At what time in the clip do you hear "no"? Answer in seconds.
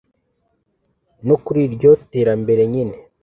1.27-1.35